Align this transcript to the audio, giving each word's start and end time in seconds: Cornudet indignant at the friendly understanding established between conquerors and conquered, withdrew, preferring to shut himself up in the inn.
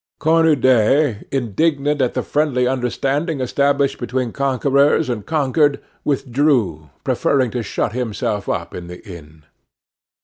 Cornudet 0.17 1.27
indignant 1.31 2.01
at 2.01 2.15
the 2.15 2.23
friendly 2.23 2.65
understanding 2.65 3.39
established 3.39 3.99
between 3.99 4.31
conquerors 4.31 5.09
and 5.09 5.27
conquered, 5.27 5.79
withdrew, 6.03 6.89
preferring 7.03 7.51
to 7.51 7.61
shut 7.61 7.93
himself 7.93 8.49
up 8.49 8.73
in 8.73 8.87
the 8.87 9.07
inn. 9.07 9.43